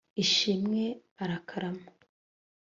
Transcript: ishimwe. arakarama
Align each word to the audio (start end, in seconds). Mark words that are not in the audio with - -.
ishimwe. 0.23 0.83
arakarama 1.23 1.87